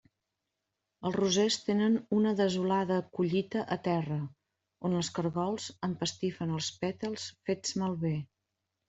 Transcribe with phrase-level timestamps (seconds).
[1.09, 4.17] Els rosers tenen una desolada collita a terra,
[4.89, 8.15] on els caragols empastifen els pètals fets malbé.